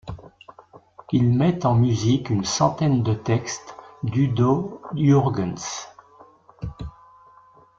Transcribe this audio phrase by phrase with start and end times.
[1.11, 5.89] Il met en musique une centaine de textes d'Udo Jürgens.